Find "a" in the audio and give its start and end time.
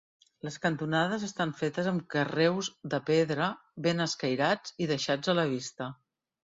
5.35-5.39